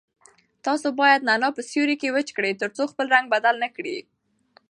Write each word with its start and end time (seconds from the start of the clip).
تاسو 0.65 0.87
باید 0.99 1.25
نعناع 1.29 1.51
په 1.57 1.61
سیوري 1.69 1.95
کې 2.01 2.13
وچ 2.15 2.29
کړئ 2.37 2.51
ترڅو 2.61 2.83
خپل 2.91 3.05
رنګ 3.15 3.25
بدل 3.33 3.55
نه 3.63 3.69
کړي. 3.75 3.97